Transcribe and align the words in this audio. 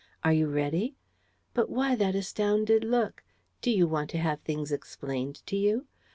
Are 0.23 0.33
you 0.33 0.47
ready? 0.47 0.95
But 1.53 1.69
why 1.69 1.93
that 1.95 2.15
astounded 2.15 2.83
look? 2.83 3.23
Do 3.61 3.69
you 3.69 3.87
want 3.87 4.09
to 4.09 4.17
have 4.17 4.39
things 4.41 4.71
explained 4.71 5.45
to 5.45 5.55
you? 5.55 5.85